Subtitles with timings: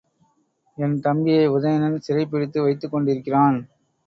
[0.77, 3.59] என் தம்பியை உதயணன் சிறைப்பிடித்து வைத்துக்கொண்டிருக்கிறான்.